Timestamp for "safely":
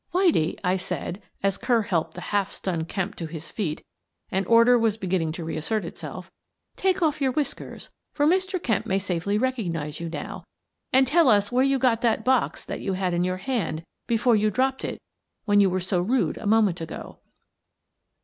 8.97-9.37